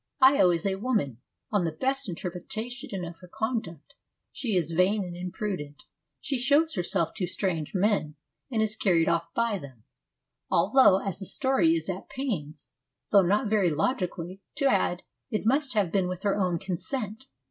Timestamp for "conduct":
3.31-3.93